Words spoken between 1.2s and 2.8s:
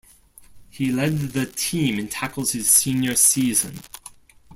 the team in tackles his